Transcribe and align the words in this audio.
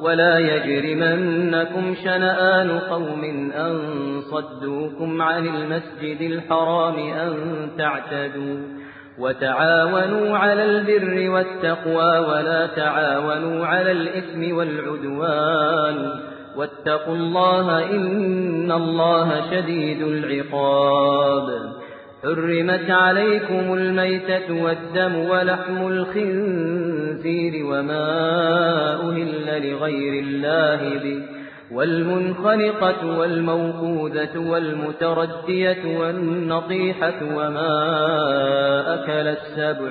ولا 0.00 0.38
يجرمنكم 0.38 1.94
شنآن 2.04 2.78
قوم 2.78 3.24
أن 3.56 3.80
صدوكم 4.30 5.22
عن 5.22 5.46
المسجد 5.46 6.20
الحرام 6.20 6.94
أن 6.98 7.34
تعتدوا 7.78 8.58
وتعاونوا 9.18 10.38
على 10.38 10.64
البر 10.64 11.30
والتقوى 11.30 12.18
ولا 12.18 12.66
تعاونوا 12.66 13.66
على 13.66 13.92
الإثم 13.92 14.56
والعدوان 14.56 16.10
واتقوا 16.56 17.14
الله 17.14 17.90
إن 17.90 18.72
الله 18.72 19.50
شديد 19.50 20.02
العقاب 20.02 21.48
حرمت 22.22 22.90
عليكم 22.90 23.74
الميتة 23.74 24.62
والدم 24.64 25.16
ولحم 25.16 25.86
الخنزير 25.86 26.95
وما 27.64 28.08
أهل 28.94 29.70
لغير 29.70 30.22
الله 30.22 30.98
به. 31.02 31.22
والمنخنقة 31.70 33.18
والموقوذة 33.18 34.38
والمتردية 34.38 35.98
والنطيحة 35.98 37.22
وما 37.22 37.74
أكل 38.94 39.28
السبع. 39.28 39.90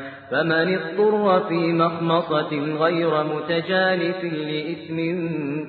فمن 0.31 0.77
اضطر 0.77 1.47
في 1.47 1.73
مخمصة 1.73 2.75
غير 2.79 3.23
متجانف 3.23 4.23
لإثم 4.23 4.97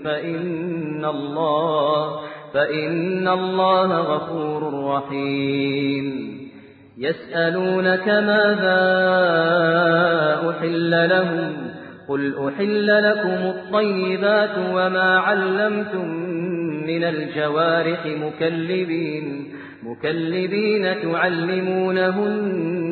فإن 0.04 1.04
الله, 1.04 2.20
فإن 2.54 3.28
الله 3.28 3.97
غفور 3.97 4.84
رحيم. 4.84 6.32
يسألونك 6.98 8.09
ماذا 8.09 8.81
أحل 10.50 11.09
لهم؟ 11.09 11.53
قل 12.09 12.34
أحل 12.48 12.86
لكم 12.86 13.59
الطيبات 13.59 14.59
وما 14.59 15.19
علمتم 15.19 16.09
من 16.86 17.04
الجوارح 17.04 18.06
مكلبين 18.06 19.53
مكلبين 19.82 21.03
تعلمونهن 21.03 22.91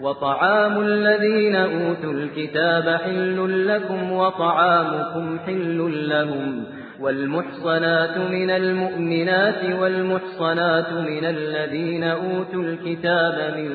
وطعام 0.00 0.80
الذين 0.80 1.56
أوتوا 1.56 2.12
الكتاب 2.12 2.88
حل 2.88 3.68
لكم 3.68 4.12
وطعامكم 4.12 5.38
حل 5.38 6.08
لهم 6.08 6.64
والمحصنات 7.00 8.18
من 8.18 8.50
المؤمنات 8.50 9.80
والمحصنات 9.80 10.92
من 10.92 11.24
الذين 11.24 12.04
أوتوا 12.04 12.62
الكتاب 12.62 13.54
من 13.56 13.70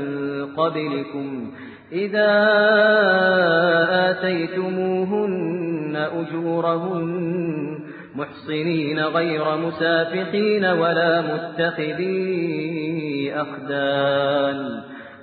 قبلكم 0.58 1.52
إذا 1.92 2.32
آتيتموهن 4.10 5.96
أجورهن 5.96 7.16
محصنين 8.16 9.00
غير 9.00 9.58
مسافحين 9.58 10.66
ولا 10.66 11.22
متخذي 11.22 12.26
أخدان 13.36 14.95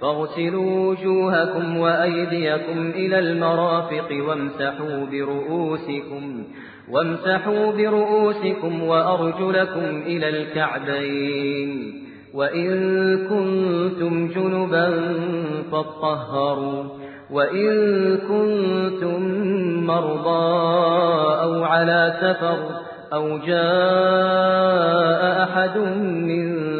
فاغسلوا 0.00 0.90
وجوهكم 0.90 1.76
وأيديكم 1.76 2.90
إلى 2.90 3.18
المرافق 3.18 4.08
وامسحوا 4.28 5.06
برؤوسكم 5.10 6.44
وامسحوا 6.90 7.72
برؤوسكم 7.72 8.82
وأرجلكم 8.82 10.02
إلى 10.06 10.28
الكعبين. 10.28 12.00
وإن 12.34 12.68
كنتم 13.28 14.28
جنبا 14.28 14.90
فاطهروا 15.72 16.84
وإن 17.30 17.70
كنتم 18.16 19.22
مرضى 19.86 20.60
أو 21.42 21.64
على 21.64 22.14
سفر 22.20 22.58
أو 23.12 23.38
جاء 23.38 25.42
أحد 25.42 25.78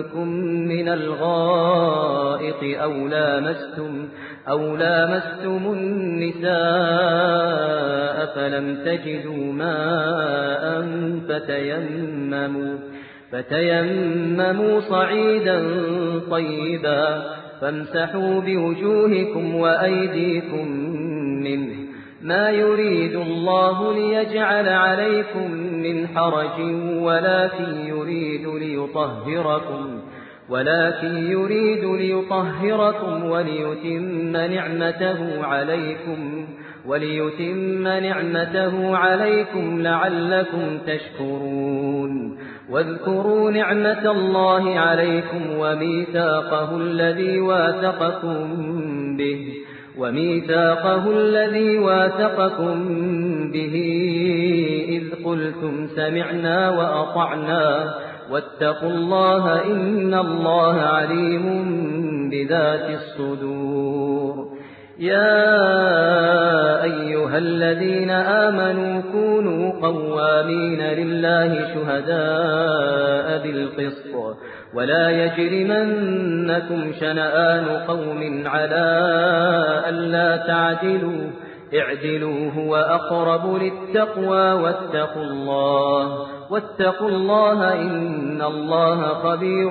منكم 0.00 0.28
من 0.68 0.88
الغائط 0.88 2.80
أو 2.82 3.08
لامستم, 3.08 4.08
أو 4.48 4.76
لامستم 4.76 5.72
النساء 5.72 6.50
فلم 8.34 8.76
تجدوا 8.84 9.52
ماء 9.52 10.86
فتيمموا, 11.28 12.76
فتيمموا 13.32 14.80
صعيدا 14.80 15.62
طيبا. 16.30 17.22
فامسحوا 17.60 18.40
بوجوهكم 18.40 19.54
وأيديكم 19.54 20.68
منه. 21.44 21.76
ما 22.22 22.50
يريد 22.50 23.16
الله 23.16 23.94
ليجعل 23.94 24.68
عليكم 24.68 25.52
من 25.52 26.08
حرج 26.08 26.60
ولكن 27.02 27.86
يريد 27.86 28.46
ليطهركم 28.96 30.00
ولكن 30.48 31.16
يريد 31.16 31.84
ليطهركم 31.84 33.24
وليتم 33.24 34.36
نعمته 34.36 35.44
عليكم 35.44 36.46
وليتم 36.86 37.82
نعمته 37.82 38.96
عليكم 38.96 39.82
لعلكم 39.82 40.78
تشكرون. 40.86 42.38
واذكروا 42.70 43.50
نعمة 43.50 44.10
الله 44.10 44.78
عليكم 44.78 45.42
وميثاقه 45.58 46.76
الذي 46.76 47.40
واثقكم 47.40 48.56
به 49.16 49.54
وميثاقه 49.98 51.10
الذي 51.10 51.78
واثقكم 51.78 52.84
به 53.52 53.76
إذ 54.88 55.24
قلتم 55.24 55.86
سمعنا 55.86 56.70
وأطعنا. 56.70 57.94
واتقوا 58.30 58.90
الله 58.90 59.64
إن 59.64 60.14
الله 60.14 60.80
عليم 60.80 61.44
بذات 62.30 62.90
الصدور. 62.90 64.50
يا 64.98 65.62
أيها 66.84 67.38
الذين 67.38 68.10
آمنوا 68.10 69.02
كونوا 69.12 69.72
قوامين 69.82 70.82
لله 70.82 71.74
شهداء 71.74 73.42
بالقسط 73.42 74.36
ولا 74.74 75.10
يجرمنكم 75.10 76.92
شنآن 77.00 77.64
قوم 77.88 78.42
على 78.46 78.86
ألا 79.88 80.36
تعدلوا. 80.36 81.30
اعدلوا 81.74 82.50
هو 82.50 82.76
أقرب 82.76 83.62
للتقوى 83.62 84.52
واتقوا 84.52 85.22
الله 85.22 86.26
واتقوا 86.50 87.08
الله 87.08 87.74
إن 87.74 88.42
الله 88.42 89.00
خبير 89.00 89.70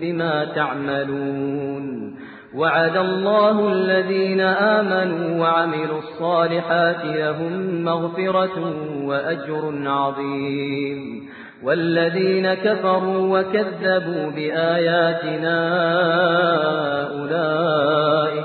بما 0.00 0.44
تعملون 0.44 2.14
وعد 2.54 2.96
الله 2.96 3.72
الذين 3.72 4.40
آمنوا 4.40 5.40
وعملوا 5.40 5.98
الصالحات 5.98 7.04
لهم 7.04 7.84
مغفرة 7.84 8.74
وأجر 9.04 9.72
عظيم 9.86 11.28
والذين 11.62 12.54
كفروا 12.54 13.38
وكذبوا 13.38 14.30
بآياتنا 14.30 15.58
أولئك 17.20 18.44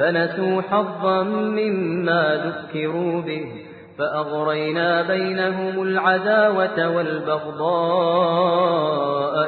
فنسوا 0.00 0.62
حظا 0.62 1.22
مما 1.22 2.40
ذكروا 2.46 3.22
به 3.22 3.46
فأغرينا 3.98 5.02
بينهم 5.02 5.82
العداوة 5.82 6.96
والبغضاء 6.96 7.60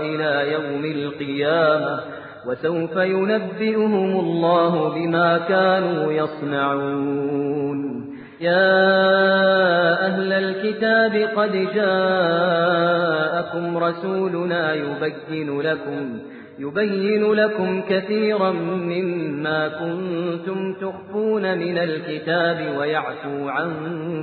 إلى 0.05 0.53
يوم 0.53 0.85
القيامة 0.85 2.01
وسوف 2.47 2.97
ينبئهم 2.97 4.21
الله 4.21 4.89
بما 4.89 5.39
كانوا 5.39 6.13
يصنعون. 6.13 8.03
يا 8.41 10.07
أهل 10.07 10.33
الكتاب 10.33 11.29
قد 11.37 11.53
جاءكم 11.75 13.79
رسولنا 13.79 14.75
يبين 14.75 15.61
لكم 15.61 16.19
يبين 16.59 17.33
لكم 17.33 17.83
كثيرا 17.89 18.51
مما 18.51 19.69
كنتم 19.69 20.75
تخفون 20.75 21.59
من 21.59 21.79
الكتاب 21.79 22.77
ويعفو 22.79 23.49
عن 23.49 23.73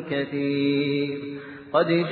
كثير. 0.10 1.18
قد 1.74 1.88
جاءكم 1.88 2.12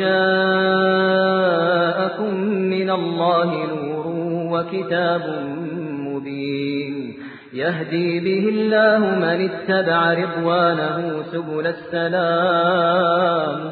من 2.50 2.89
الله 2.89 3.65
نور 3.65 4.07
وكتاب 4.53 5.45
مبين. 5.89 7.17
يهدي 7.53 8.19
به 8.19 8.50
الله 8.50 8.97
من 8.97 9.50
اتبع 9.50 10.13
رضوانه 10.13 11.24
سبل 11.31 11.67
السلام. 11.67 13.71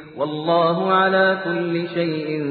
والله 0.17 0.93
على 0.93 1.37
كل 1.43 1.87
شيء 1.87 2.43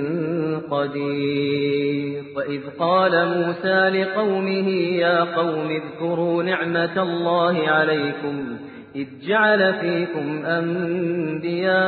قدير. 0.70 2.22
وإذ 2.36 2.60
قال 2.78 3.28
موسى 3.28 3.88
لقومه 3.88 4.68
يا 4.96 5.24
قوم 5.24 5.68
اذكروا 5.70 6.42
نعمة 6.42 7.02
الله 7.02 7.68
عليكم 7.68 8.56
إذ 8.96 9.06
جعل 9.28 9.74
فيكم 9.74 10.44
أنبياء 10.46 11.80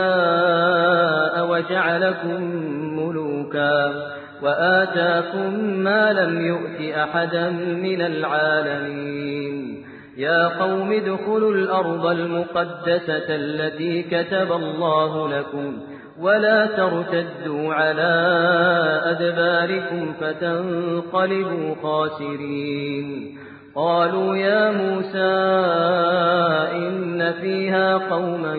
وجعلكم 1.50 2.42
ملوكا 2.98 3.92
وآتاكم 4.42 5.64
ما 5.64 6.12
لم 6.12 6.46
يؤت 6.46 6.94
أحدا 6.96 7.50
من 7.82 8.00
العالمين. 8.00 9.84
يا 10.16 10.48
قوم 10.48 10.92
ادخلوا 10.92 11.52
الأرض 11.52 12.06
المقدسة 12.06 13.26
التي 13.28 14.02
كتب 14.02 14.52
الله 14.52 15.38
لكم 15.38 15.78
ولا 16.20 16.66
ترتدوا 16.66 17.74
على 17.74 18.12
أدباركم 19.04 20.12
فتنقلبوا 20.20 21.74
خاسرين. 21.82 23.38
قالوا 23.74 24.36
يا 24.36 24.70
موسى 24.70 25.34
إن 26.76 27.32
فيها 27.40 27.96
قوما 27.96 28.56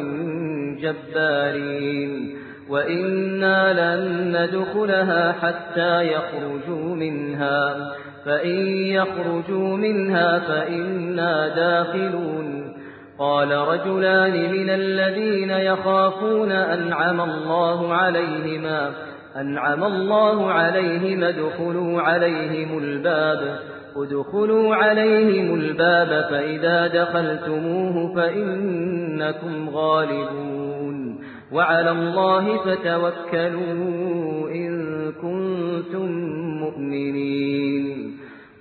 جبارين 0.81 2.38
وإنا 2.69 3.74
لن 3.74 4.38
ندخلها 4.38 5.31
حتى 5.31 6.13
يخرجوا 6.13 6.95
منها. 6.95 7.93
فإن 8.25 8.56
يخرجوا 8.68 9.77
منها 9.77 10.39
فإنا 10.39 11.48
داخلون 11.48 12.74
قال 13.20 13.51
رجلان 13.51 14.51
من 14.51 14.70
الذين 14.70 15.50
يخافون 15.50 16.51
أنعم 16.51 17.22
الله 17.22 17.94
عليهما 17.94 18.92
أنعم 19.36 19.84
الله 19.84 20.51
عليهم 20.51 21.24
ادخلوا 21.24 22.01
عليهم 22.01 22.77
الباب 22.77 23.60
ادخلوا 23.98 24.75
عليهم 24.75 25.56
الباب 25.56 26.25
فإذا 26.30 26.88
دخلتموه 26.88 28.15
فإنكم 28.15 29.70
غالبون 29.70 31.20
وعلى 31.51 31.92
الله 31.92 32.58
فتوكلوا 32.58 34.50
إن 34.50 35.12
كنتم 35.12 36.12
مؤمنين 36.60 37.62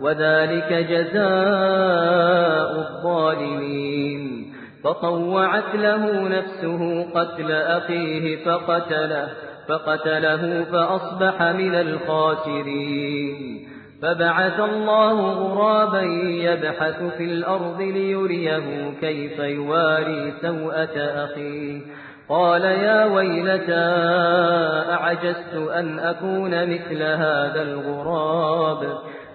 وذلك 0.00 0.72
جزاء 0.72 2.70
الظالمين. 2.78 4.52
فطوعت 4.84 5.74
له 5.74 6.28
نفسه 6.28 7.10
قتل 7.14 7.52
أخيه 7.52 8.44
فقتله 8.44 9.28
فقتله 9.68 10.64
فأصبح 10.64 11.42
من 11.42 11.74
الخاسرين. 11.74 13.68
فبعث 14.02 14.60
الله 14.60 15.32
غرابا 15.32 16.02
يبحث 16.22 17.02
في 17.02 17.24
الأرض 17.24 17.80
ليريه 17.80 18.90
كيف 19.00 19.38
يواري 19.38 20.32
سوءة 20.42 20.98
أخيه. 20.98 21.80
قال 22.28 22.64
يا 22.64 23.04
ويلتى 23.04 23.92
أعجزت 24.90 25.70
أن 25.74 25.98
أكون 25.98 26.70
مثل 26.70 27.02
هذا 27.02 27.62
الغراب؟ 27.62 28.98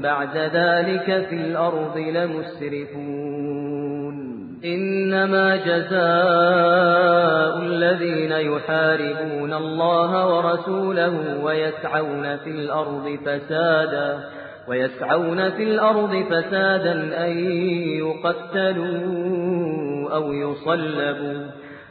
بعد 0.00 0.36
ذلك 0.36 1.26
في 1.28 1.34
الأرض 1.34 1.98
لمسرفون. 1.98 3.56
إنما 4.64 5.56
جزاء 5.56 7.62
الذين 7.62 8.32
يحاربون 8.32 9.54
الله 9.54 10.36
ورسوله 10.36 11.44
ويسعون 11.44 12.36
في 12.36 12.50
الأرض 12.50 13.18
فسادا 13.26 14.18
ويسعون 14.68 15.50
في 15.50 15.62
الأرض 15.62 16.24
فسادا 16.30 17.26
أن 17.26 17.38
يقتلوا 17.98 19.16
أو 20.14 20.32
يصلبوا 20.32 21.46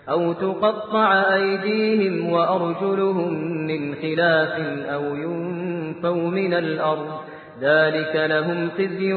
أو 0.10 0.34
تقطع 0.34 1.34
أيديهم 1.34 2.32
وأرجلهم 2.32 3.34
من 3.68 3.96
خلاف 3.96 4.60
أو 4.90 5.16
ينفوا 5.16 6.30
من 6.30 6.54
الأرض. 6.54 7.35
ذلك 7.62 8.16
لهم 8.16 8.70
خزي 8.78 9.14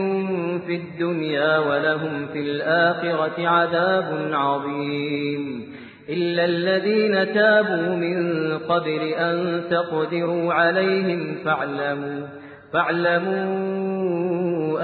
في 0.67 0.75
الدنيا 0.75 1.59
ولهم 1.59 2.27
في 2.33 2.39
الآخرة 2.39 3.49
عذاب 3.49 4.31
عظيم 4.33 5.73
إلا 6.09 6.45
الذين 6.45 7.35
تابوا 7.35 7.97
من 7.97 8.19
قبل 8.59 9.03
أن 9.03 9.63
تقدروا 9.71 10.55
عليهم 10.55 11.35
فاعلموا 11.45 12.27
فاعلموا 12.73 14.39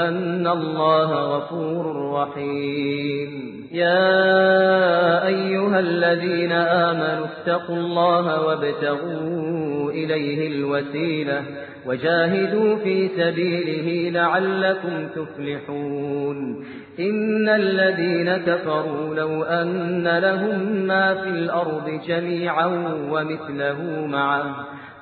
أن 0.09 0.47
الله 0.47 1.37
غفور 1.37 2.13
رحيم. 2.13 3.55
يا 3.73 5.27
أيها 5.27 5.81
الذين 5.81 6.53
آمنوا 6.53 7.27
اتقوا 7.27 7.77
الله 7.77 8.47
وابتغوا 8.47 9.91
إليه 9.91 10.49
الوسيلة 10.49 11.43
وجاهدوا 11.87 12.77
في 12.77 13.09
سبيله 13.09 14.11
لعلكم 14.11 15.09
تفلحون. 15.15 16.65
إن 17.01 17.49
الذين 17.49 18.37
كفروا 18.37 19.15
لو 19.15 19.43
أن 19.43 20.19
لهم 20.19 20.87
ما 20.87 21.15
في 21.15 21.29
الأرض 21.29 22.01
جميعا 22.09 22.67
ومثله 23.11 24.07
معه 24.07 24.67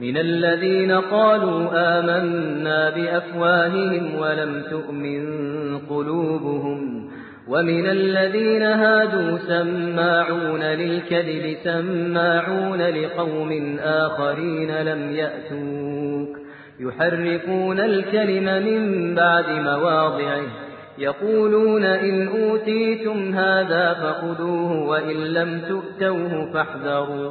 من 0.00 0.16
الذين 0.16 0.92
قالوا 0.92 1.68
آمنا 1.72 2.90
بأفواههم 2.90 4.20
ولم 4.20 4.62
تؤمن 4.70 5.78
قلوبهم 5.78 7.10
ومن 7.48 7.86
الذين 7.86 8.62
هادوا 8.62 9.38
سماعون 9.38 10.62
للكذب 10.62 11.56
سماعون 11.64 12.82
لقوم 12.82 13.78
آخرين 13.80 14.82
لم 14.82 15.12
يأتوك 15.12 16.38
يحرفون 16.80 17.80
الكلم 17.80 18.44
من 18.44 19.14
بعد 19.14 19.50
مواضعه 19.50 20.42
يقولون 20.98 21.84
إن 21.84 22.28
أوتيتم 22.28 23.34
هذا 23.34 23.94
فخذوه 23.94 24.88
وإن 24.88 25.16
لم 25.16 25.60
تؤتوه 25.68 26.52
فاحذروا 26.52 27.30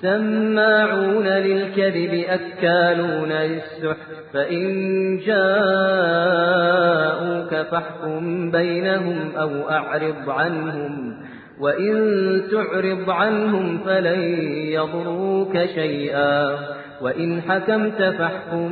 سماعون 0.00 1.26
للكذب 1.26 2.24
أكالون 2.28 3.32
للسحر 3.32 4.14
فإن 4.32 4.66
جاءوك 5.26 5.50
فاحكم 7.70 8.50
بينهم 8.50 9.36
أو 9.36 9.70
أعرض 9.70 10.30
عنهم 10.30 11.16
وإن 11.60 11.94
تعرض 12.50 13.10
عنهم 13.10 13.78
فلن 13.78 14.20
يضروك 14.72 15.58
شيئا 15.74 16.58
وإن 17.02 17.42
حكمت 17.42 18.02
فاحكم 18.02 18.68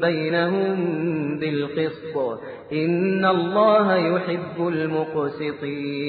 بينهم 0.00 0.76
بالقسط 1.38 2.40
إن 2.72 3.24
الله 3.24 3.96
يحب 3.96 4.68
المقسطين. 4.68 6.08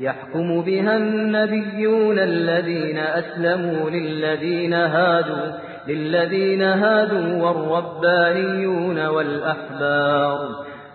يحكم 0.00 0.62
بها 0.62 0.96
النبيون 0.96 2.18
الذين 2.18 2.98
أسلموا 2.98 3.90
للذين 3.90 4.74
هادوا 4.74 5.52
للذين 5.88 6.62
هادوا 6.62 7.42
والربانيون 7.42 9.06
والأحبار. 9.06 10.38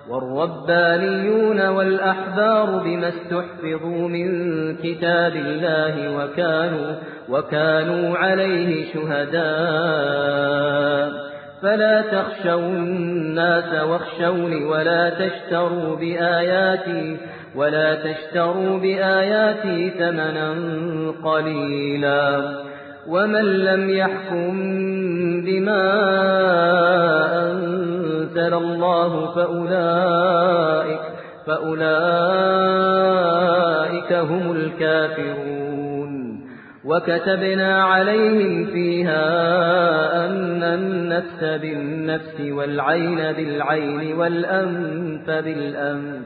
والربانيون 0.09 1.67
والأحبار 1.67 2.83
بما 2.85 3.07
استحفظوا 3.07 4.07
من 4.07 4.27
كتاب 4.75 5.35
الله 5.35 6.17
وكانوا, 6.17 6.95
وكانوا 7.29 8.17
عليه 8.17 8.93
شهداء. 8.93 10.25
فلا 11.61 12.01
تخشوا 12.01 12.59
الناس 12.59 13.83
واخشوني 13.83 14.65
ولا 14.65 15.09
تشتروا 15.09 15.95
بآياتي 15.95 17.17
ولا 17.55 17.95
تشتروا 17.95 18.79
بآياتي 18.79 19.89
ثمنا 19.89 20.55
قليلا. 21.23 22.41
ومن 23.07 23.45
لم 23.45 23.89
يحكم 23.89 24.61
بما 25.45 25.91
أنزل 27.51 28.53
الله 28.53 29.35
فأولئك, 29.35 30.99
فأولئك 31.47 32.05
هم 34.13 34.51
الكافرون. 34.51 35.65
وكتبنا 36.85 37.83
عليهم 37.83 38.65
فيها 38.65 39.25
أن 40.25 40.63
النفس 40.63 41.43
بالنفس 41.43 42.41
والعين 42.41 43.31
بالعين 43.31 44.15
والأنف 44.15 45.27
بالأنف. 45.27 46.25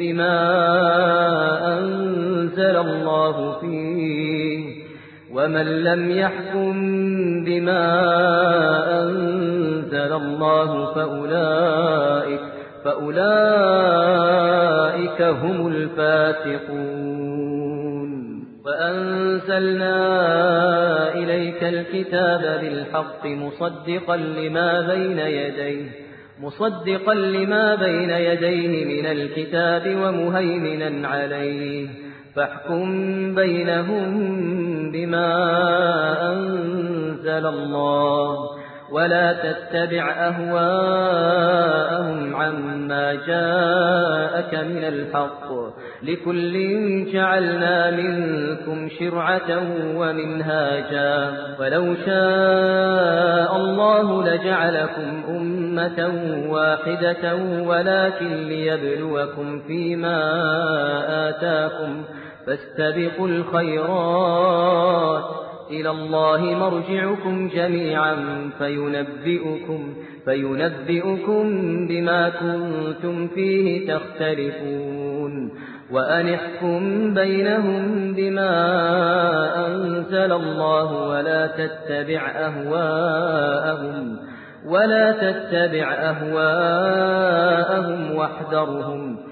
بما 0.00 0.38
أنزل 1.78 2.76
الله 2.76 3.60
فيه 3.60 4.82
ومن 5.32 5.82
لم 5.82 6.10
يحكم 6.10 6.72
بما 7.44 7.84
أنزل 9.02 10.12
الله 10.12 10.94
فأولئك, 10.94 12.40
فأولئك 12.84 13.22
هم 15.22 15.68
الفاسقون. 15.68 17.22
وأنزلنا 18.64 19.94
إليك 21.14 21.64
الكتاب 21.64 22.60
بالحق 22.60 23.26
مصدقا 23.26 24.16
لما 24.16 24.80
بين 24.80 25.18
يديه 25.18 26.11
مصدقا 26.40 27.14
لما 27.14 27.74
بين 27.74 28.10
يديه 28.10 28.84
من 28.84 29.06
الكتاب 29.06 29.82
ومهيمنا 29.86 31.08
عليه. 31.08 31.88
فاحكم 32.34 33.34
بينهم 33.34 34.12
بما 34.92 35.28
أنزل 36.32 37.46
الله. 37.46 38.61
ولا 38.92 39.32
تتبع 39.32 40.10
أهواءهم 40.10 40.62
عما 42.36 43.14
جاءك 43.14 44.54
من 44.54 44.84
الحق. 44.84 45.52
لكل 46.02 46.54
جعلنا 47.12 47.90
منكم 47.90 48.88
شرعة 48.98 49.62
ومنهاجا. 49.96 51.32
ولو 51.60 51.94
شاء 51.94 53.56
الله 53.56 54.24
لجعلكم 54.24 55.22
أمة 55.28 56.10
واحدة 56.48 57.36
ولكن 57.66 58.48
ليبلوكم 58.48 59.62
فيما 59.66 60.22
آتاكم. 61.28 62.02
فاستبقوا 62.46 63.28
الخيرات. 63.28 65.24
إلى 65.72 65.90
الله 65.90 66.40
مرجعكم 66.40 67.48
جميعا 67.48 68.16
فينبئكم, 68.58 69.94
فينبئكم 70.24 71.44
بما 71.88 72.28
كنتم 72.28 73.28
فيه 73.28 73.94
تختلفون. 73.94 75.52
وأنحكم 75.92 77.14
بينهم 77.14 78.14
بما 78.14 78.52
أنزل 79.66 80.32
الله 80.32 81.08
ولا 81.08 81.46
تتبع 81.46 82.30
أهواءهم 82.36 84.16
ولا 84.66 85.12
تتبع 85.12 85.92
أهواءهم 85.92 87.18
واحذرهم. 88.14 89.31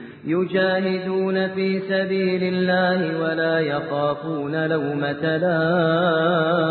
يجاهدون 0.25 1.47
في 1.47 1.79
سبيل 1.79 2.43
الله 2.43 3.23
ولا 3.23 3.59
يخافون 3.59 4.67
لومة 4.67 5.37
لائم. 5.37 6.61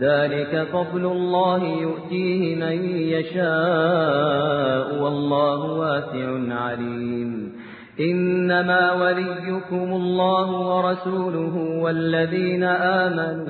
ذلك 0.00 0.66
فضل 0.72 1.06
الله 1.06 1.64
يؤتيه 1.64 2.56
من 2.56 2.98
يشاء 2.98 5.02
والله 5.02 5.72
واسع 5.72 6.54
عليم. 6.54 7.52
إنما 8.00 8.92
وليكم 8.92 9.92
الله 9.92 10.50
ورسوله 10.50 11.80
والذين 11.82 12.64
آمنوا 12.64 13.46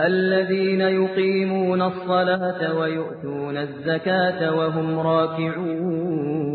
الذين 0.00 0.80
يقيمون 0.80 1.82
الصلاة 1.82 2.78
ويؤتون 2.78 3.56
الزكاة 3.56 4.56
وهم 4.56 4.98
راكعون. 4.98 6.49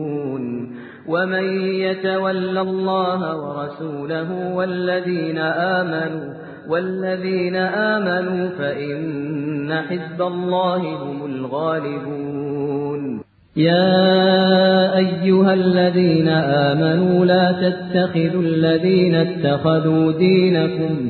ومن 1.07 1.45
يتول 1.59 2.57
الله 2.57 3.37
ورسوله 3.37 4.53
والذين 4.53 5.37
آمنوا 5.37 6.33
والذين 6.69 7.55
آمنوا 7.55 8.49
فإن 8.49 9.73
حزب 9.73 10.21
الله 10.21 10.81
هم 11.03 11.25
الغالبون. 11.25 13.21
يا 13.55 14.97
أيها 14.97 15.53
الذين 15.53 16.27
آمنوا 16.27 17.25
لا 17.25 17.51
تتخذوا 17.51 18.41
الذين 18.41 19.15
اتخذوا 19.15 20.11
دينكم 20.11 21.09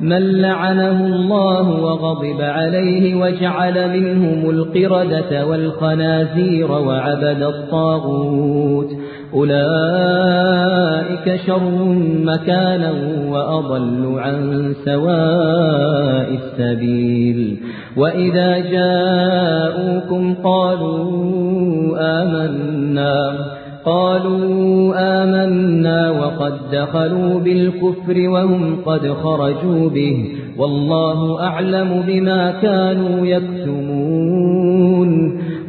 من 0.00 0.40
لعنه 0.40 1.06
الله 1.06 1.70
وغضب 1.70 2.40
عليه 2.40 3.14
وجعل 3.14 4.00
منهم 4.00 4.50
القردة 4.50 5.46
والخنازير 5.46 6.72
وعبد 6.72 7.42
الطاغوت. 7.42 8.88
أولئك 9.34 9.54
شر 11.46 11.84
مكانا 12.24 12.92
وأضل 13.28 14.14
عن 14.18 14.74
سواء 14.84 16.38
السبيل. 16.44 17.60
وإذا 17.96 18.58
جاءوكم 18.58 20.34
قالوا 20.44 21.04
آمنا. 22.22 23.34
قالوا 23.86 24.94
آمنا 24.96 26.10
وقد 26.10 26.52
دخلوا 26.72 27.40
بالكفر 27.40 28.28
وهم 28.28 28.76
قد 28.86 29.08
خرجوا 29.08 29.90
به. 29.90 30.28
والله 30.58 31.42
أعلم 31.42 32.04
بما 32.06 32.50
كانوا 32.62 33.26
يكتمون. 33.26 34.34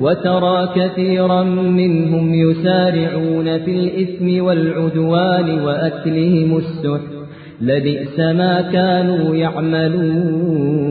وترى 0.01 0.69
كثيرا 0.75 1.43
منهم 1.43 2.33
يسارعون 2.33 3.59
في 3.59 3.71
الإثم 3.71 4.45
والعدوان 4.45 5.59
وأكلهم 5.65 6.57
السحر 6.57 7.15
لبئس 7.61 8.19
ما 8.19 8.61
كانوا 8.61 9.35
يعملون. 9.35 10.84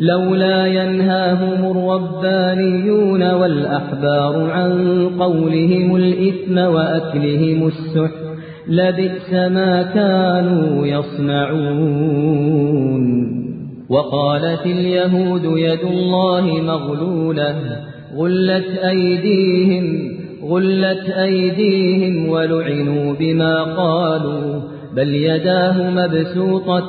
لولا 0.00 0.66
ينهاهم 0.66 1.76
الربانيون 1.76 3.30
والأحبار 3.30 4.50
عن 4.50 5.08
قولهم 5.20 5.96
الإثم 5.96 6.58
وأكلهم 6.58 7.66
السحر 7.66 8.28
لبئس 8.68 9.32
ما 9.32 9.82
كانوا 9.82 10.86
يصنعون. 10.86 12.28
وقالت 13.88 14.66
اليهود 14.66 15.44
يد 15.44 15.80
الله 15.90 16.62
مغلولة 16.62 17.54
غلت 18.16 18.78
أيديهم 18.78 20.18
غلت 20.44 21.10
أيديهم 21.10 22.28
ولعنوا 22.28 23.14
بما 23.20 23.62
قالوا 23.62 24.60
بل 24.96 25.14
يداه 25.14 25.90
مبسوطتان. 25.90 26.88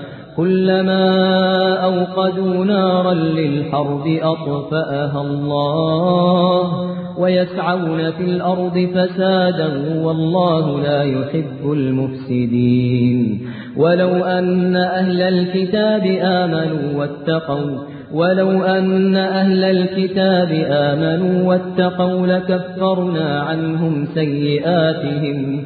كلما 0.37 1.05
أوقدوا 1.73 2.65
نارا 2.65 3.13
للحرب 3.13 4.19
أطفأها 4.21 5.21
الله 5.21 6.91
ويسعون 7.19 8.11
في 8.11 8.23
الأرض 8.23 8.89
فسادا 8.95 9.69
والله 10.03 10.81
لا 10.81 11.03
يحب 11.03 11.71
المفسدين. 11.71 13.47
ولو 13.77 14.09
أن 14.09 14.75
أهل 14.75 15.21
الكتاب 15.21 16.19
آمنوا 16.21 16.99
واتقوا 16.99 17.77
ولو 18.13 18.63
أن 18.63 19.15
أهل 19.15 19.63
الكتاب 19.63 20.65
آمنوا 20.69 21.49
واتقوا 21.49 22.27
لكفرنا 22.27 23.39
عنهم 23.41 24.05
سيئاتهم. 24.13 25.65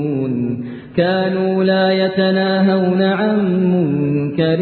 كانوا 0.97 1.63
لا 1.63 1.91
يتناهون 1.91 3.01
عن 3.01 3.37
منكر 3.73 4.59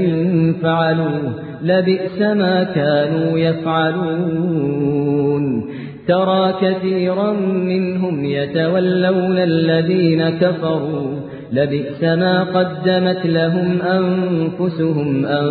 فعلوه 0.61 1.33
لبئس 1.63 2.21
ما 2.21 2.63
كانوا 2.63 3.39
يفعلون. 3.39 4.89
ترى 6.07 6.53
كثيرا 6.61 7.31
منهم 7.71 8.25
يتولون 8.25 9.37
الذين 9.37 10.29
كفروا 10.29 11.11
لبئس 11.53 12.03
ما 12.03 12.43
قدمت 12.43 13.25
لهم 13.25 13.81
أنفسهم 13.81 15.25
أن 15.25 15.47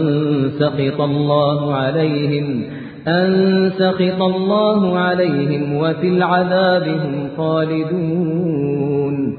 سخط 0.59 1.01
الله 1.01 1.75
عليهم 1.75 2.65
أن 3.09 3.71
سخط 3.79 4.23
الله 4.23 4.99
عليهم 4.99 5.77
وفي 5.77 6.09
العذاب 6.09 6.83
هم 6.83 7.29
خالدون. 7.37 9.39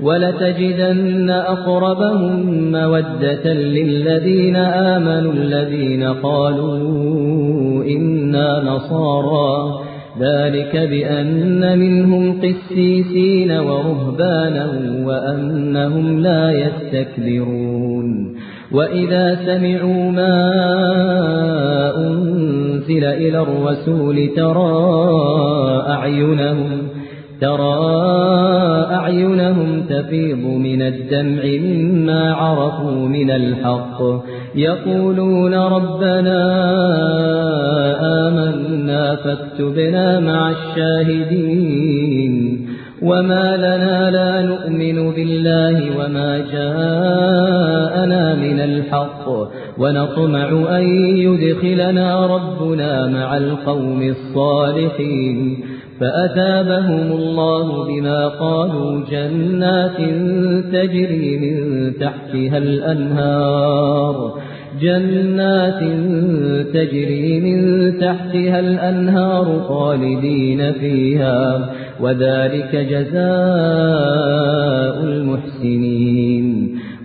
ولتجدن 0.00 1.30
أقربهم 1.30 2.72
مودة 2.72 3.52
للذين 3.52 4.56
آمنوا 4.56 5.32
الذين 5.32 6.02
قالوا 6.02 7.84
إنا 7.84 8.62
نصارى. 8.66 9.80
ذلك 10.20 10.76
بأن 10.76 11.78
منهم 11.78 12.40
قسيسين 12.40 13.50
ورهبانا 13.50 14.66
وأنهم 15.04 16.20
لا 16.20 16.50
يستكبرون. 16.50 18.36
وإذا 18.72 19.38
سمعوا 19.46 20.10
ما 20.10 20.52
أنزل 21.96 23.04
إلى 23.04 23.40
الرسول 23.40 24.28
ترى 24.36 24.90
أعينهم 25.88 26.95
ترى 27.40 27.76
أعينهم 28.90 29.82
تفيض 29.88 30.38
من 30.38 30.82
الدمع 30.82 31.42
مما 31.44 32.32
عرفوا 32.32 33.08
من 33.08 33.30
الحق. 33.30 34.02
يقولون 34.54 35.54
ربنا 35.54 36.40
آمنا 38.28 39.16
فاكتبنا 39.16 40.20
مع 40.20 40.50
الشاهدين. 40.50 42.66
وما 43.02 43.56
لنا 43.56 44.10
لا 44.10 44.42
نؤمن 44.42 45.12
بالله 45.12 45.98
وما 45.98 46.38
جاءنا 46.52 48.34
من 48.34 48.60
الحق. 48.60 49.28
ونطمع 49.78 50.76
أن 50.78 50.84
يدخلنا 51.16 52.26
ربنا 52.26 53.06
مع 53.06 53.36
القوم 53.36 54.02
الصالحين. 54.02 55.64
فأثابهم 56.00 57.12
الله 57.12 57.86
بما 57.86 58.28
قالوا 58.28 59.04
جنات 59.10 59.96
تجري 60.72 61.38
من 61.38 61.92
تحتها 62.00 62.58
الأنهار. 62.58 64.34
جنات 64.80 65.80
تجري 66.74 67.40
من 67.40 67.92
تحتها 67.98 68.60
الأنهار 68.60 69.60
خالدين 69.68 70.72
فيها 70.72 71.70
وذلك 72.00 72.76
جزاء 72.76 73.16
المحسنين. 75.04 76.25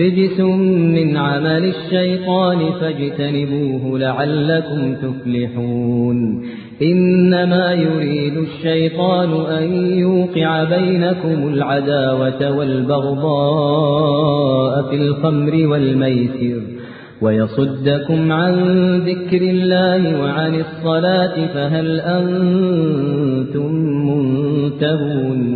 رجس 0.00 0.40
من 0.40 1.16
عمل 1.16 1.64
الشيطان 1.74 2.58
فاجتنبوه 2.80 3.98
لعلكم 3.98 4.94
تفلحون. 4.94 6.42
إنما 6.82 7.72
يريد 7.72 8.36
الشيطان 8.36 9.46
أن 9.46 9.98
يوقع 9.98 10.64
بينكم 10.64 11.48
العداوة 11.48 12.58
والبغضاء 12.58 13.86
في 14.90 14.96
الخمر 14.96 15.66
والميسر 15.66 16.60
ويصدكم 17.22 18.32
عن 18.32 18.54
ذكر 18.98 19.42
الله 19.42 20.20
وعن 20.20 20.54
الصلاة 20.60 21.46
فهل 21.54 22.00
أنتم 22.00 23.72
منتهون؟ 24.08 25.55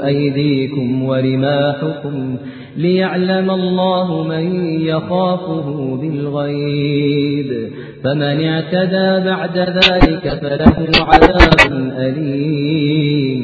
أيديكم 0.00 1.02
ورماحكم 1.02 2.36
ليعلم 2.76 3.50
الله 3.50 4.24
من 4.28 4.70
يخافه 4.80 5.98
بالغيب. 6.02 7.70
فمن 8.04 8.44
اعتدى 8.44 9.24
بعد 9.24 9.58
ذلك 9.58 10.38
فله 10.42 10.90
عذاب 11.00 11.92
أليم. 11.98 13.43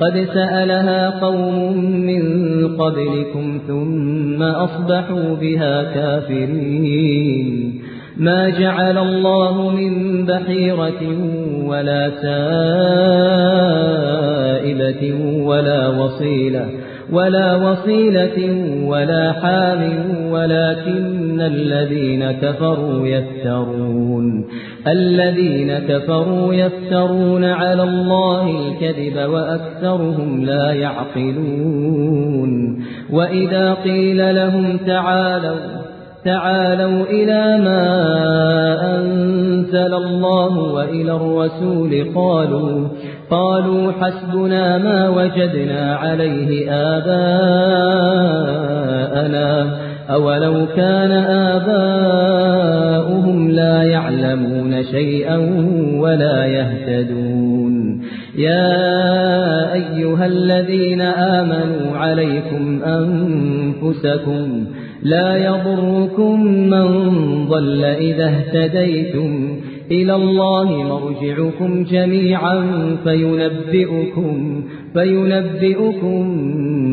قد 0.00 0.28
سألها 0.34 1.20
قوم 1.20 1.82
من 1.82 2.22
قبلكم 2.76 3.60
ثم 3.68 4.42
أصبحوا 4.42 5.34
بها 5.34 5.82
كافرين. 5.82 7.82
ما 8.16 8.48
جعل 8.48 8.98
الله 8.98 9.70
من 9.70 10.26
بحيرة 10.26 11.02
ولا 11.64 12.10
سائبة 12.10 12.28
ولا 15.44 15.88
وصيلة. 15.88 16.68
ولا 17.12 17.56
وصيلة 17.56 18.64
ولا 18.86 19.32
حام 19.32 19.82
ولكن 20.30 21.40
الذين 21.40 22.32
كفروا 22.32 23.06
يفترون. 23.06 24.44
الذين 24.86 25.78
كفروا 25.78 26.54
يفترون 26.54 27.44
على 27.44 27.82
الله 27.82 28.50
الكذب 28.50 29.30
وأكثرهم 29.30 30.44
لا 30.44 30.72
يعقلون. 30.72 32.48
وإذا 33.10 33.74
قيل 33.74 34.34
لهم 34.34 34.76
تعالوا 34.86 35.87
تعالوا 36.28 37.04
إلى 37.06 37.58
ما 37.64 37.84
أنزل 38.96 39.94
الله 39.94 40.58
وإلى 40.58 41.12
الرسول 41.12 42.12
قالوا 42.14 42.88
قالوا 43.30 43.92
حسبنا 43.92 44.78
ما 44.78 45.08
وجدنا 45.08 45.96
عليه 45.96 46.70
آباءنا 46.70 47.48
أولو 50.10 50.66
كان 50.76 51.12
آباؤهم 51.56 53.50
لا 53.50 53.82
يعلمون 53.82 54.84
شيئا 54.84 55.36
ولا 56.00 56.46
يهتدون. 56.46 58.02
يا 58.36 59.72
أيها 59.72 60.26
الذين 60.26 61.00
آمنوا 61.00 61.96
عليكم 61.96 62.82
أنفسكم 62.82 64.64
لا 65.02 65.36
يضركم 65.36 66.44
من 66.44 66.88
ضل 67.48 67.84
إذا 67.84 68.26
اهتديتم 68.26 69.58
إلى 69.90 70.14
الله 70.14 70.64
مرجعكم 70.82 71.84
جميعا 71.84 72.64
فينبئكم 73.04 74.64
فينبئكم 74.94 76.22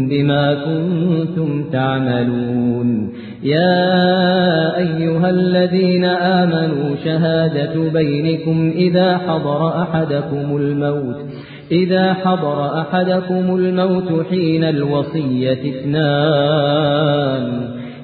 بما 0.10 0.54
كنتم 0.54 1.64
تعملون. 1.72 3.12
يا 3.44 4.78
أيها 4.78 5.30
الذين 5.30 6.06
آمنوا 6.06 6.96
شهادة 7.06 7.90
بينكم 7.94 8.72
إذا 8.76 9.18
حضر 9.18 9.82
أحدكم 9.82 10.58
الموت 10.58 11.16
إذا 11.72 12.14
حضر 12.14 12.82
أحدكم 12.82 13.56
الموت 13.56 14.26
حين 14.30 14.64
الوصية 14.64 15.62
اثنان. 15.72 17.46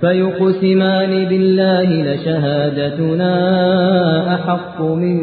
فيقسمان 0.00 1.24
بالله 1.24 2.14
لشهادتنا 2.14 3.34
أحق 4.34 4.82
من 4.82 5.18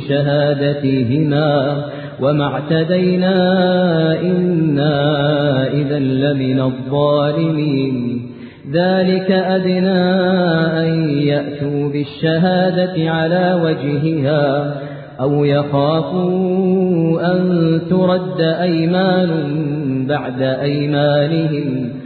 شهادتهما 0.00 1.84
وما 2.20 2.44
اعتدينا 2.44 3.36
إنا 4.20 4.96
إذا 5.72 5.98
لمن 5.98 6.60
الظالمين. 6.60 8.22
ذلك 8.72 9.30
أدنى 9.30 10.02
أن 10.80 11.08
يأتوا 11.18 11.88
بالشهادة 11.88 13.10
على 13.10 13.60
وجهها 13.64 14.74
أو 15.20 15.44
يخافوا 15.44 17.32
أن 17.32 17.80
ترد 17.90 18.40
أيمان 18.40 19.30
بعد 20.08 20.42
أيمانهم. 20.42 22.05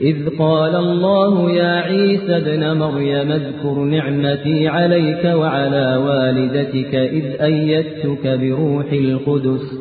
إذ 0.00 0.28
قال 0.38 0.76
الله 0.76 1.50
يا 1.52 1.80
عيسى 1.80 2.36
ابن 2.36 2.78
مريم 2.78 3.32
اذكر 3.32 3.74
نعمتي 3.78 4.68
عليك 4.68 5.24
وعلى 5.24 5.96
والدتك 5.96 6.94
إذ 6.94 7.24
أيدتك 7.42 8.38
بروح 8.40 8.92
القدس 8.92 9.78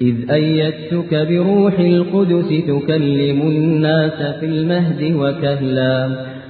إذ 0.00 0.30
أيدتك 0.30 1.14
بروح 1.28 1.78
القدس 1.78 2.48
تكلم 2.48 3.40
الناس 3.42 4.38
في 4.40 4.46
المهد 4.46 5.14
وكهلا. 5.16 6.35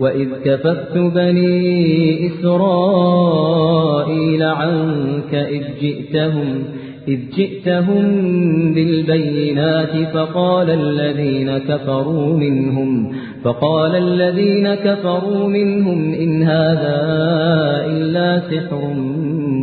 وإذ 0.00 0.28
كففت 0.44 0.98
بني 0.98 2.26
إسرائيل 2.26 3.62
عنك 4.42 5.34
إذ 5.34 5.62
جئتهم 5.80 6.64
إذ 7.08 7.18
جئتهم 7.36 8.04
بالبينات 8.74 10.12
فقال 10.14 10.70
الذين 10.70 11.58
كفروا 11.58 12.36
منهم 12.36 13.12
فقال 13.44 13.96
الذين 13.96 14.74
كفروا 14.74 15.48
منهم 15.48 16.14
إن 16.14 16.42
هذا 16.42 16.96
إلا 17.86 18.40
سحر 18.40 18.94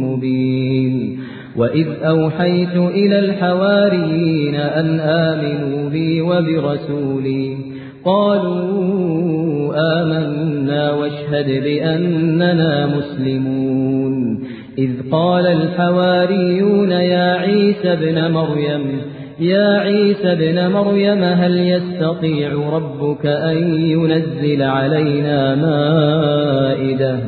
مبين. 0.02 1.20
وإذ 1.58 1.88
أوحيت 2.04 2.76
إلى 2.76 3.20
الحواريين 3.20 4.56
أن 4.56 5.00
آمنوا 5.00 5.90
بي 5.90 6.22
وبرسولي 6.22 7.75
قالوا 8.06 9.74
آمنا 10.02 10.94
واشهد 10.94 11.64
بأننا 11.64 12.88
مسلمون. 12.98 14.44
إذ 14.78 14.90
قال 15.12 15.48
الحواريون 15.48 16.92
يا 16.92 17.34
عيسى 17.34 17.94
ابن 17.94 18.32
مريم 18.32 19.02
يا 19.40 19.78
عيسى 19.78 20.32
ابن 20.32 20.68
مريم 20.72 21.24
هل 21.24 21.58
يستطيع 21.58 22.50
ربك 22.74 23.26
أن 23.26 23.82
ينزل 23.82 24.64
علينا 24.64 25.56
مائدة؟ 25.56 27.20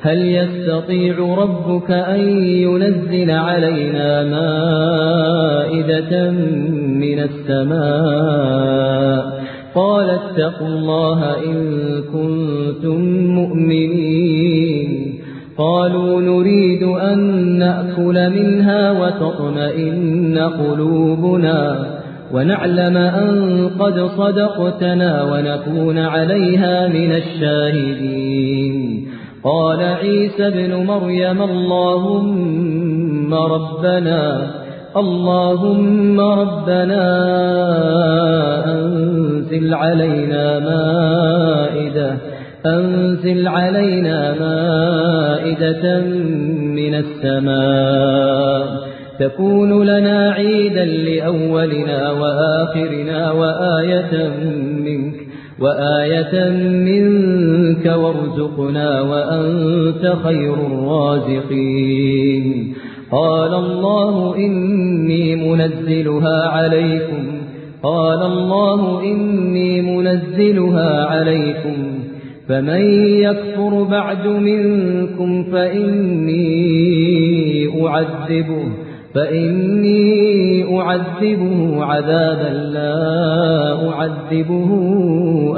هل 0.00 0.28
يستطيع 0.28 1.34
ربك 1.38 1.90
أن 1.90 2.20
ينزل 2.46 3.30
علينا 3.30 4.24
مائدة 4.24 5.10
من 7.00 7.18
السماء؟ 7.18 8.84
قال 9.74 10.10
اتقوا 10.10 10.68
الله 10.68 11.44
إن 11.44 11.56
كنتم 12.12 13.00
مؤمنين. 13.34 15.14
قالوا 15.58 16.20
نريد 16.20 16.82
أن 16.82 17.18
نأكل 17.58 18.30
منها 18.30 18.92
وتطمئن 18.92 20.38
قلوبنا 20.38 21.86
ونعلم 22.34 22.96
أن 22.96 23.68
قد 23.78 24.08
صدقتنا 24.18 25.32
ونكون 25.32 25.98
عليها 25.98 26.88
من 26.88 27.12
الشاهدين. 27.12 29.08
قال 29.44 29.80
عيسى 29.80 30.46
ابن 30.46 30.74
مريم 30.74 31.42
اللهم 31.42 33.34
ربنا 33.34 34.50
اللهم 34.96 36.20
ربنا 36.20 37.06
أنزل 38.74 39.74
علينا 39.74 40.58
مائدة 40.58 42.16
أنزل 42.66 43.48
علينا 43.48 44.34
مائدة 44.40 46.00
من 46.78 46.94
السماء. 46.94 48.66
تكون 49.18 49.86
لنا 49.86 50.30
عيدا 50.30 50.84
لأولنا 50.84 52.10
وآخرنا 52.10 53.32
وآية 53.32 54.28
منك 54.84 55.14
وآية 55.60 56.50
منك 56.88 57.86
وارزقنا 57.86 59.00
وأنت 59.00 60.12
خير 60.24 60.54
الرازقين. 60.54 62.44
قال 63.12 63.54
الله 63.54 64.36
إني 64.36 65.36
منزلها 65.36 66.48
عليكم. 66.48 67.26
قال 67.82 68.22
الله 68.22 69.02
إني 69.02 69.82
منزلها 69.82 71.04
عليكم. 71.04 71.76
فمن 72.48 73.04
يكفر 73.04 73.82
بعد 73.82 74.26
منكم 74.26 75.44
فإني 75.44 76.64
أعذبه 77.86 78.64
فإني 79.14 80.80
أعذبه 80.80 81.84
عذابا 81.84 82.70
لا 82.72 83.88
أعذبه 83.88 84.70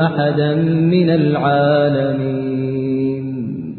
أحدا 0.01 0.55
من 0.65 1.11
العالمين. 1.11 2.46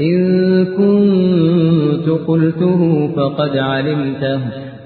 إن 0.00 0.64
كنت 0.64 2.08
قلته 2.26 3.10
فقد 3.16 3.56
علمته. 3.56 4.40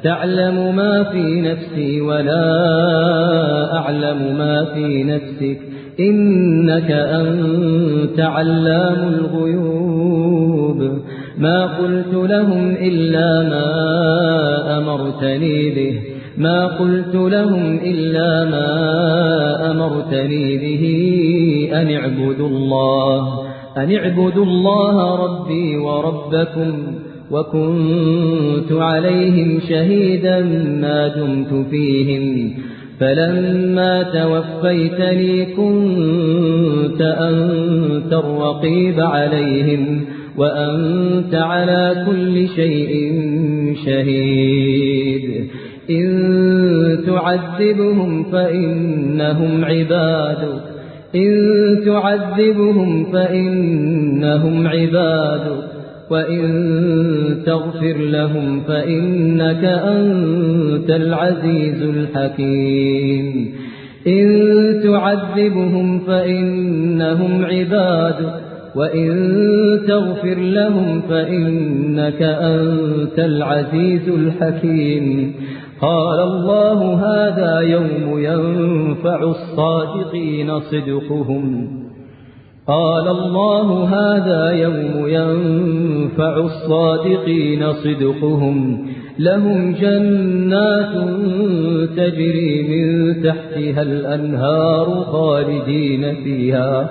تعلم 0.04 0.76
ما 0.76 1.02
في 1.02 1.40
نفسي 1.40 2.00
ولا 2.00 2.44
أعلم 3.76 4.38
ما 4.38 4.64
في 4.74 5.04
نفسك. 5.04 5.58
إنك 6.00 6.90
أنت 6.90 8.20
علام 8.20 9.14
الغيوب. 9.14 10.98
ما 11.38 11.66
قلت 11.66 12.14
لهم 12.30 12.74
إلا 12.80 13.42
ما 13.42 13.68
أمرتني 14.78 15.70
به. 15.70 16.00
ما 16.38 16.66
قلت 16.66 17.14
لهم 17.14 17.80
إلا 17.84 18.44
ما 18.44 18.70
أمرتني 19.70 20.56
به 20.56 20.84
أن 21.72 21.90
اعبدوا 21.90 22.48
الله. 22.48 23.51
أن 23.76 23.92
اعبدوا 23.92 24.44
الله 24.44 25.24
ربي 25.24 25.76
وربكم 25.76 26.72
وكنت 27.30 28.72
عليهم 28.72 29.60
شهيدا 29.68 30.40
ما 30.80 31.08
دمت 31.08 31.66
فيهم 31.70 32.54
فلما 33.00 34.02
توفيتني 34.02 35.44
كنت 35.46 37.00
أنت 37.02 38.12
الرقيب 38.12 39.00
عليهم 39.00 40.04
وأنت 40.36 41.34
على 41.34 42.04
كل 42.06 42.48
شيء 42.48 43.12
شهيد 43.86 45.48
إن 45.90 47.04
تعذبهم 47.06 48.24
فإنهم 48.32 49.64
عبادك 49.64 50.71
إن 51.14 51.30
تعذبهم 51.86 53.12
فإنهم 53.12 54.66
عبادك 54.66 55.64
وإن 56.10 56.42
تغفر 57.46 57.96
لهم 57.96 58.60
فإنك 58.60 59.64
أنت 59.64 60.90
العزيز 60.90 61.82
الحكيم. 61.82 63.54
إن 64.06 64.80
تعذبهم 64.82 65.98
فإنهم 65.98 67.44
عبادك 67.44 68.34
وإن 68.76 69.10
تغفر 69.88 70.38
لهم 70.38 71.00
فإنك 71.10 72.22
أنت 72.22 73.18
العزيز 73.18 74.08
الحكيم. 74.08 75.32
قال 75.82 76.20
الله 76.20 76.94
هذا 76.94 77.60
يوم 77.60 78.18
ينفع 78.18 79.22
الصادقين 79.22 80.60
صدقهم. 80.60 81.68
قال 82.68 83.08
الله 83.08 83.84
هذا 83.84 84.50
يوم 84.50 85.08
ينفع 85.08 86.36
الصادقين 86.36 87.72
صدقهم. 87.72 88.86
لهم 89.18 89.72
جنات 89.72 90.94
تجري 91.96 92.62
من 92.68 93.14
تحتها 93.22 93.82
الأنهار 93.82 94.86
خالدين 94.86 96.14
فيها. 96.14 96.90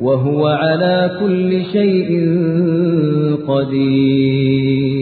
وهو 0.00 0.46
على 0.46 1.10
كل 1.20 1.64
شيء 1.72 2.10
قدير. 3.48 4.99